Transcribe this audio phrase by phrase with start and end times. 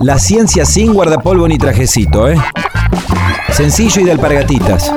[0.00, 2.38] La ciencia sin guardapolvo ni trajecito, ¿eh?
[3.52, 4.92] Sencillo y de alpargatitas.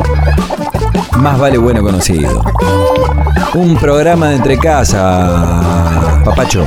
[1.19, 2.43] Más vale bueno conocido.
[3.53, 6.65] Un programa de entre casa, papacho.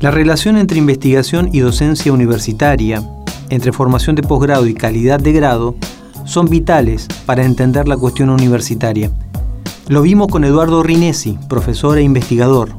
[0.00, 3.02] La relación entre investigación y docencia universitaria,
[3.48, 5.76] entre formación de posgrado y calidad de grado,
[6.24, 9.10] son vitales para entender la cuestión universitaria.
[9.88, 12.70] Lo vimos con Eduardo Rinesi, profesor e investigador,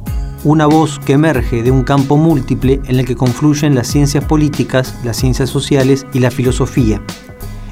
[0.44, 4.96] una voz que emerge de un campo múltiple en el que confluyen las ciencias políticas,
[5.04, 7.02] las ciencias sociales y la filosofía.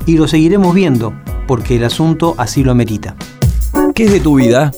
[0.06, 1.14] Y lo seguiremos viendo,
[1.48, 3.16] porque el asunto así lo amerita.
[3.96, 4.72] ¿Qué es de tu vida?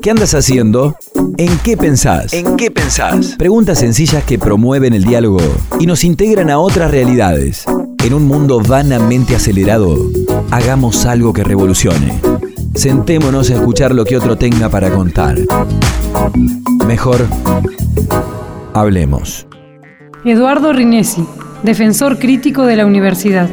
[0.00, 0.96] ¿Qué andas haciendo?
[1.36, 2.32] ¿En qué pensás?
[2.32, 3.36] ¿En qué pensás?
[3.38, 5.40] Preguntas sencillas que promueven el diálogo
[5.78, 7.64] y nos integran a otras realidades.
[8.04, 9.96] En un mundo vanamente acelerado,
[10.50, 12.20] hagamos algo que revolucione.
[12.74, 15.36] Sentémonos a escuchar lo que otro tenga para contar.
[16.86, 17.26] Mejor,
[18.74, 19.46] hablemos.
[20.24, 21.24] Eduardo Rinesi,
[21.62, 23.48] defensor crítico de la universidad.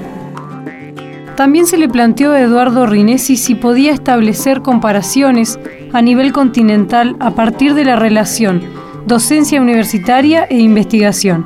[1.35, 5.59] También se le planteó a Eduardo Rinesi si podía establecer comparaciones
[5.93, 8.61] a nivel continental a partir de la relación
[9.09, 11.45] docencia universitaria e investigación.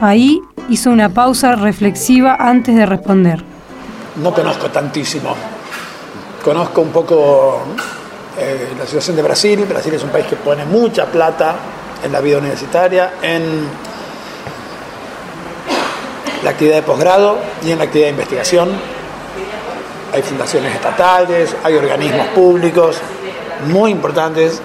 [0.00, 3.49] Ahí hizo una pausa reflexiva antes de responder.
[4.16, 5.34] No conozco tantísimo.
[6.42, 7.60] Conozco un poco
[8.38, 9.64] eh, la situación de Brasil.
[9.68, 11.56] Brasil es un país que pone mucha plata
[12.02, 13.68] en la vida universitaria, en
[16.42, 18.70] la actividad de posgrado y en la actividad de investigación.
[20.12, 22.96] Hay fundaciones estatales, hay organismos públicos
[23.66, 24.60] muy importantes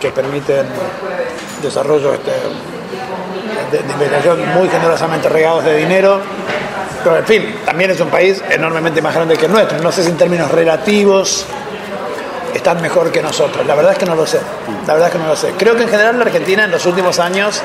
[0.00, 0.66] que permiten
[1.62, 2.30] desarrollo este,
[3.72, 6.20] de, de, investigación muy generosamente regados de dinero.
[7.06, 9.78] Pero en fin, también es un país enormemente más grande que el nuestro.
[9.78, 11.46] No sé si en términos relativos
[12.52, 13.64] están mejor que nosotros.
[13.64, 14.40] La verdad es que no lo sé.
[14.88, 15.52] La verdad es que no lo sé.
[15.56, 17.62] Creo que en general la Argentina en los últimos años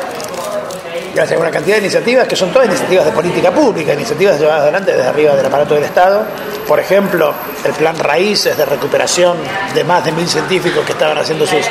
[1.16, 4.62] gracias a una cantidad de iniciativas que son todas iniciativas de política pública, iniciativas llevadas
[4.62, 6.24] adelante desde arriba del aparato del Estado.
[6.68, 7.34] Por ejemplo,
[7.66, 9.38] el plan Raíces de recuperación
[9.74, 11.66] de más de mil científicos que estaban haciendo sus,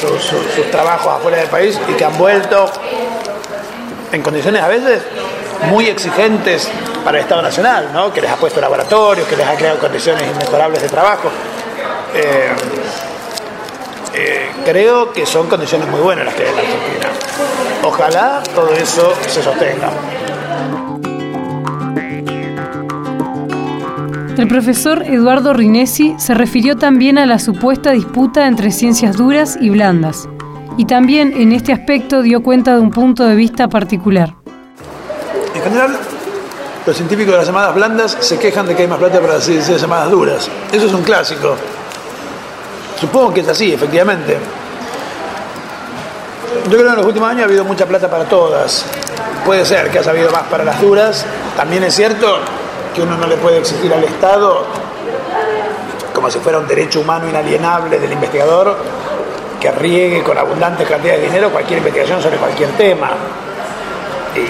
[0.00, 2.70] sus, trabajos afuera del país y que han vuelto
[4.12, 5.02] en condiciones a veces
[5.68, 6.68] muy exigentes
[7.04, 8.12] para el Estado Nacional, ¿no?
[8.12, 11.30] que les ha puesto laboratorios, que les ha creado condiciones inmejorables de trabajo.
[12.14, 12.50] Eh,
[14.14, 17.08] eh, creo que son condiciones muy buenas las que hay en la Argentina.
[17.84, 19.90] Ojalá todo eso se sostenga.
[24.36, 29.68] El profesor Eduardo Rinesi se refirió también a la supuesta disputa entre ciencias duras y
[29.68, 30.28] blandas,
[30.78, 34.39] y también en este aspecto dio cuenta de un punto de vista particular.
[35.60, 35.98] En general,
[36.86, 39.46] los científicos de las llamadas blandas se quejan de que hay más plata para las
[39.46, 40.48] llamadas duras.
[40.72, 41.54] Eso es un clásico.
[42.98, 44.38] Supongo que es así, efectivamente.
[46.64, 48.86] Yo creo que en los últimos años ha habido mucha plata para todas.
[49.44, 51.26] Puede ser que haya habido más para las duras.
[51.56, 52.38] También es cierto
[52.94, 54.64] que uno no le puede exigir al Estado,
[56.14, 58.78] como si fuera un derecho humano inalienable del investigador,
[59.60, 63.10] que riegue con abundantes cantidades de dinero cualquier investigación sobre cualquier tema.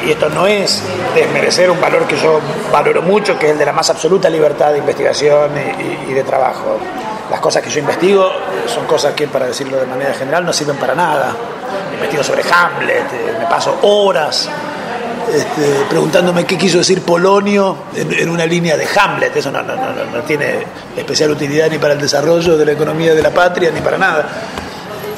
[0.06, 0.82] Y esto no es
[1.14, 2.40] desmerecer un valor que yo
[2.72, 6.22] valoro mucho, que es el de la más absoluta libertad de investigación y, y de
[6.22, 6.78] trabajo.
[7.30, 8.28] Las cosas que yo investigo
[8.66, 11.34] son cosas que, para decirlo de manera general, no sirven para nada.
[11.92, 14.48] Investigo sobre Hamlet, me paso horas
[15.32, 19.36] este, preguntándome qué quiso decir Polonio en, en, una línea de Hamlet.
[19.36, 23.14] Eso no, no, no, no tiene especial utilidad ni para el desarrollo de la economía
[23.14, 24.28] de la patria ni para nada.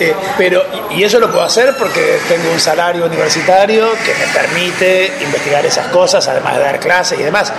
[0.03, 5.13] Eh, pero, y eso lo puedo hacer porque tengo un salario universitario que me permite
[5.23, 7.53] investigar esas cosas, además de dar clases y demás.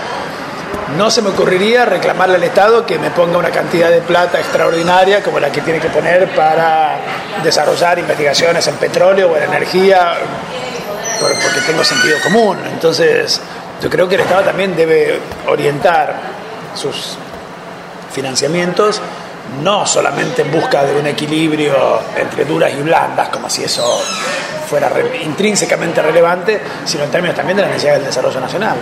[0.98, 5.24] No se me ocurriría reclamarle al Estado que me ponga una cantidad de plata extraordinaria
[5.24, 6.98] como la que tiene que poner para
[7.42, 10.16] desarrollar investigaciones en petróleo o en energía,
[11.22, 12.58] porque tengo sentido común.
[12.74, 13.40] Entonces,
[13.82, 15.18] yo creo que el Estado también debe
[15.48, 16.14] orientar
[16.76, 17.18] sus
[18.12, 19.02] financiamientos
[19.62, 21.74] no solamente en busca de un equilibrio
[22.18, 23.84] entre duras y blandas, como si eso
[24.68, 24.92] fuera
[25.24, 28.78] intrínsecamente relevante, sino en términos también de la necesidad del desarrollo nacional.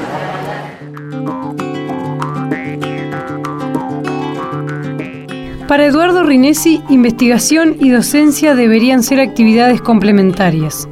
[5.68, 10.90] Para Eduardo Rinesi, investigación y docencia deberían ser actividades complementarias.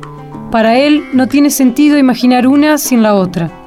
[0.52, 3.59] Para él no tiene sentido imaginar una sin la otra.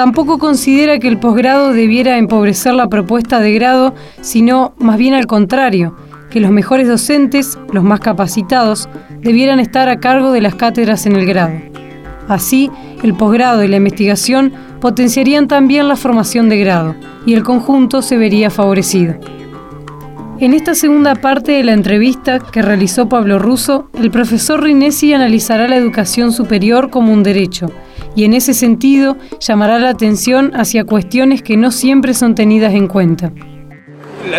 [0.00, 5.26] Tampoco considera que el posgrado debiera empobrecer la propuesta de grado, sino más bien al
[5.26, 5.94] contrario,
[6.30, 8.88] que los mejores docentes, los más capacitados,
[9.20, 11.52] debieran estar a cargo de las cátedras en el grado.
[12.28, 12.70] Así,
[13.02, 16.94] el posgrado y la investigación potenciarían también la formación de grado
[17.26, 19.16] y el conjunto se vería favorecido.
[20.40, 25.68] En esta segunda parte de la entrevista que realizó Pablo Russo, el profesor Rinesi analizará
[25.68, 27.66] la educación superior como un derecho
[28.16, 32.88] y en ese sentido llamará la atención hacia cuestiones que no siempre son tenidas en
[32.88, 33.32] cuenta.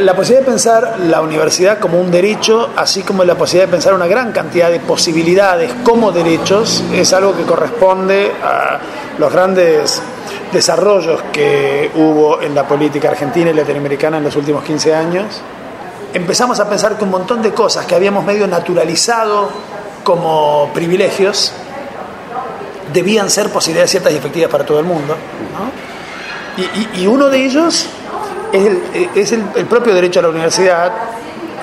[0.02, 3.94] La, posibilidad de pensar la universidad como un derecho, así como la posibilidad de pensar
[3.94, 8.80] una gran cantidad de posibilidades como derechos, es algo que corresponde a
[9.20, 10.02] los grandes
[10.52, 15.44] desarrollos que hubo en la política argentina y latinoamericana en los últimos 15 años.
[16.14, 19.50] Empezamos a pensar que un montón de cosas que habíamos medio naturalizado
[20.04, 21.54] como privilegios
[22.92, 25.16] debían ser posibilidades ciertas y efectivas para todo el mundo.
[26.98, 27.88] Y, uno de ellos
[28.52, 30.92] es, el, propio derecho a la universidad,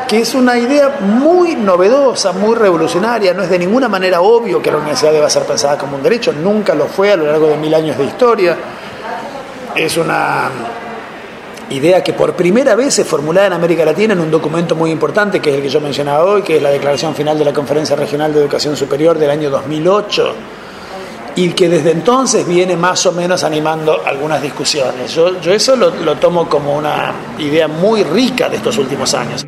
[0.08, 3.34] que es una idea muy novedosa, muy revolucionaria.
[3.34, 6.32] No es de ninguna manera obvio que la universidad deba ser pensada como un derecho,
[6.32, 8.56] nunca lo fue a lo largo de mil años de historia.
[9.76, 10.50] Es una
[11.70, 15.40] idea que por primera vez se formulada en América Latina en un documento muy importante,
[15.40, 17.96] que es el que yo mencionaba hoy, que es la Declaración Final de la Conferencia
[17.96, 20.34] Regional de Educación Superior del año 2008
[21.36, 25.14] y que desde entonces viene más o menos animando algunas discusiones.
[25.14, 29.46] Yo, eso lo, lo tomo como una idea muy rica de estos últimos años.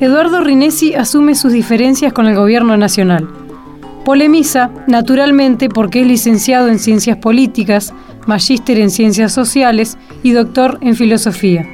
[0.00, 3.41] Eduardo Rinesi asume sus diferencias con el gobierno nacional.
[4.04, 7.94] Polemiza, naturalmente, porque es licenciado en Ciencias Políticas,
[8.26, 11.68] magíster en Ciencias Sociales y doctor en Filosofía.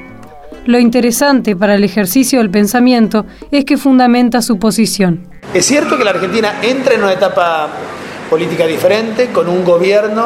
[0.65, 5.27] Lo interesante para el ejercicio del pensamiento es que fundamenta su posición.
[5.55, 7.67] Es cierto que la Argentina entra en una etapa
[8.29, 10.25] política diferente, con un gobierno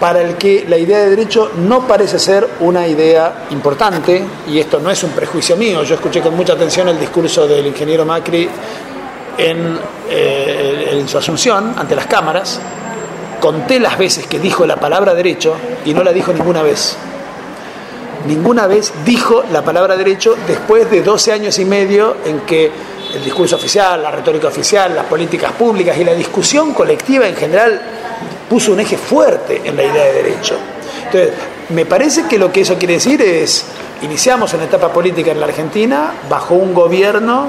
[0.00, 4.80] para el que la idea de derecho no parece ser una idea importante, y esto
[4.80, 8.48] no es un prejuicio mío, yo escuché con mucha atención el discurso del ingeniero Macri
[9.38, 9.78] en,
[10.10, 12.60] eh, en su asunción ante las cámaras,
[13.40, 15.54] conté las veces que dijo la palabra derecho
[15.84, 16.96] y no la dijo ninguna vez.
[18.26, 22.70] Ninguna vez dijo la palabra derecho después de 12 años y medio en que
[23.14, 27.80] el discurso oficial, la retórica oficial, las políticas públicas y la discusión colectiva en general
[28.48, 30.56] puso un eje fuerte en la idea de derecho.
[31.04, 31.32] Entonces,
[31.70, 33.66] me parece que lo que eso quiere decir es,
[34.02, 37.48] iniciamos una etapa política en la Argentina bajo un gobierno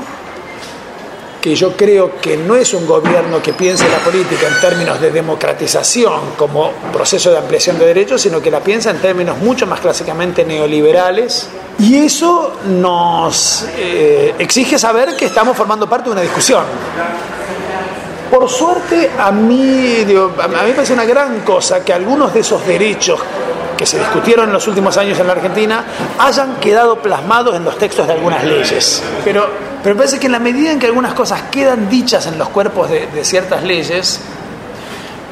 [1.42, 5.12] que yo creo que no es un gobierno que piense la política en términos de
[5.12, 9.80] democratización como proceso de ampliación de derechos, sino que la piensa en términos mucho más
[9.80, 11.48] clásicamente neoliberales.
[11.80, 16.64] Y eso nos eh, exige saber que estamos formando parte de una discusión.
[18.30, 22.66] Por suerte, a mí, a mí me parece una gran cosa que algunos de esos
[22.66, 23.20] derechos
[23.76, 25.86] que se discutieron en los últimos años en la Argentina
[26.20, 29.02] hayan quedado plasmados en los textos de algunas leyes.
[29.24, 29.48] Pero,
[29.82, 32.50] pero me parece que en la medida en que algunas cosas quedan dichas en los
[32.50, 34.20] cuerpos de, de ciertas leyes,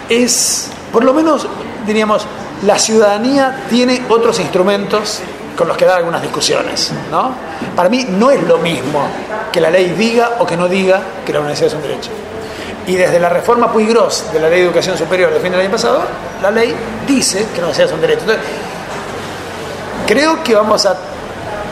[0.09, 1.45] es, por lo menos,
[1.85, 2.25] diríamos,
[2.65, 5.21] la ciudadanía tiene otros instrumentos
[5.57, 6.91] con los que dar algunas discusiones.
[7.11, 7.31] ¿no?
[7.75, 9.07] Para mí no es lo mismo
[9.51, 12.11] que la ley diga o que no diga que la universidad es un derecho.
[12.87, 15.59] Y desde la reforma Puy Gross de la Ley de Educación Superior del fin del
[15.59, 16.03] año pasado,
[16.41, 16.73] la ley
[17.05, 18.21] dice que no seas un derecho.
[18.21, 18.45] Entonces,
[20.07, 20.95] creo que vamos a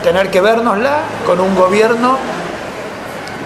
[0.02, 2.18] tener que vernosla con un gobierno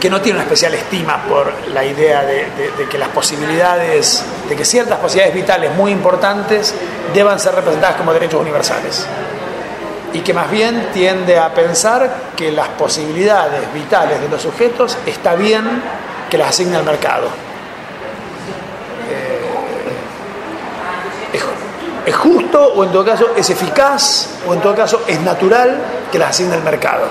[0.01, 2.47] que no tiene una especial estima por la idea de,
[2.77, 6.75] de, que las posibilidades, de que ciertas posibilidades vitales muy importantes
[7.15, 9.07] deban ser representadas como derechos universales.
[10.13, 15.37] Y que más bien tiende a pensar que las posibilidades vitales de los sujetos está
[15.37, 15.83] bien
[16.29, 17.50] que las asigne al mercado.
[22.07, 25.77] Es justo o en todo caso es eficaz o en todo caso es natural
[26.11, 27.07] que las asigne el mercado.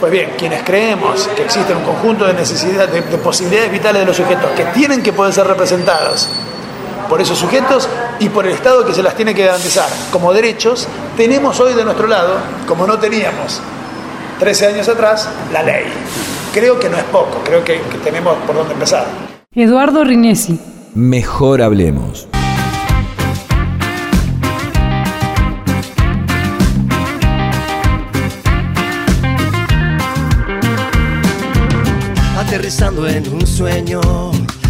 [0.00, 4.16] Pues bien, quienes creemos que existe un conjunto de necesidades, de, posibilidades vitales de los
[4.16, 6.28] sujetos que tienen que poder ser representadas
[7.08, 7.88] por esos sujetos
[8.18, 11.84] y por el Estado que se las tiene que garantizar como derechos, tenemos hoy de
[11.84, 12.34] nuestro lado,
[12.66, 13.60] como no teníamos
[14.40, 15.84] 13 años atrás, la ley.
[16.52, 19.06] Creo que no es poco, creo que, que tenemos por dónde empezar.
[19.54, 20.58] Eduardo Rinesi.
[20.94, 22.28] Mejor hablemos.
[32.72, 34.00] Aterrizando en un sueño,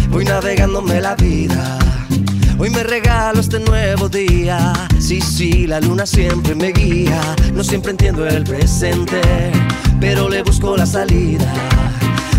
[0.09, 1.79] voy navegándome la vida.
[2.59, 4.73] Hoy me regalo este nuevo día.
[4.99, 7.21] Sí, sí, la luna siempre me guía.
[7.53, 9.21] No siempre entiendo el presente,
[10.01, 11.45] pero le busco la salida.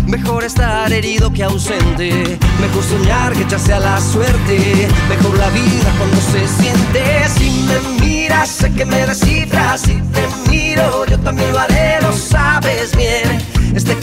[0.05, 2.37] Mejor estar herido que ausente.
[2.61, 4.87] Mejor soñar que echarse a la suerte.
[5.09, 7.29] Mejor la vida cuando se siente.
[7.35, 9.81] Si me miras, sé que me descifras.
[9.81, 11.74] Si te miro, yo también lo haré,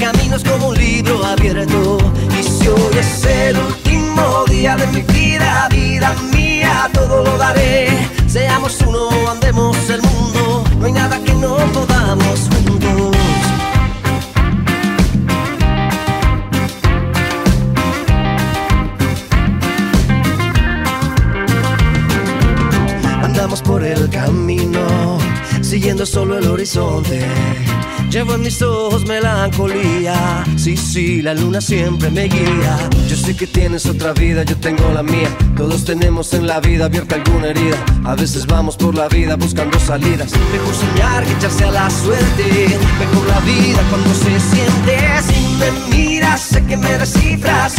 [0.03, 1.99] camino es como un libro abierto.
[2.37, 7.87] Y si hoy es el último día de mi vida, vida mía, todo lo daré.
[8.27, 13.17] Seamos uno, andemos el mundo, no hay nada que no podamos juntos.
[23.23, 24.62] Andamos por el camino
[25.73, 27.27] siguiendo solo el horizonte.
[28.11, 30.45] Llevo en mis ojos melancolía.
[30.57, 32.91] Sí, sí, la luna siempre me guía.
[33.09, 35.35] Yo sé que tienes otra vida, yo tengo la mía.
[35.57, 37.83] Todos tenemos en la vida abierta alguna herida.
[38.05, 40.31] A veces vamos por la vida buscando salidas.
[40.53, 42.79] Mejor soñar que echarse a la suerte.
[42.99, 44.99] Mejor la vida cuando se siente.
[45.27, 47.77] Si me miras, sé que me descifras.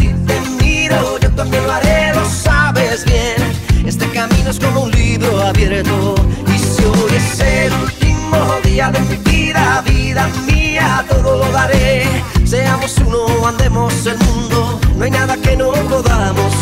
[8.91, 12.05] De mi vida, vida mía, todo lo daré.
[12.43, 14.79] Seamos uno, andemos el mundo.
[14.95, 16.53] No hay nada que no podamos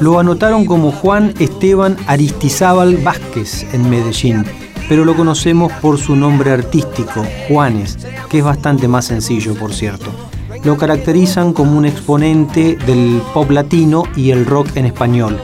[0.00, 4.44] Lo anotaron como Juan Esteban Aristizábal Vázquez en Medellín,
[4.88, 7.98] pero lo conocemos por su nombre artístico, Juanes,
[8.30, 10.06] que es bastante más sencillo, por cierto.
[10.62, 15.36] Lo caracterizan como un exponente del pop latino y el rock en español.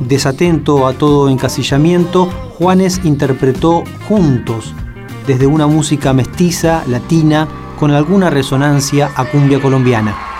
[0.00, 4.74] Desatento a todo encasillamiento, Juanes interpretó juntos,
[5.26, 7.46] desde una música mestiza, latina,
[7.78, 10.31] con alguna resonancia a cumbia colombiana.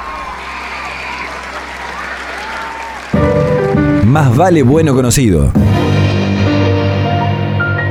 [4.13, 5.51] Más vale bueno conocido.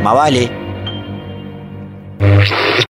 [0.03, 0.51] Más vale.